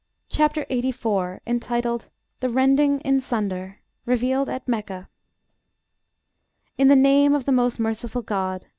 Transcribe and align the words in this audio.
CHAPTER 0.29 0.65
LXXXIV.: 0.71 1.41
INTITLED 1.45 2.09
"THE 2.39 2.49
RENDING 2.49 3.01
IN 3.01 3.19
SUNDER." 3.19 3.81
REVEALED 4.07 4.49
AT 4.49 4.67
MECCA 4.67 5.07
In 6.75 6.87
the 6.87 6.95
name 6.95 7.35
of 7.35 7.45
the 7.45 7.51
most 7.51 7.79
merciful 7.79 8.23
GOD. 8.23 8.65